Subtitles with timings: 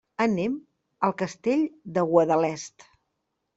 [0.23, 0.55] Anem
[1.09, 1.63] al Castell
[1.99, 2.91] de Guadalest.